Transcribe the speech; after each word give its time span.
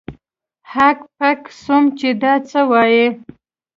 هک 0.73 0.99
پک 1.17 1.39
سوم 1.61 1.83
چې 1.99 2.09
دا 2.21 2.33
څه 2.49 2.59
وايي. 2.71 3.05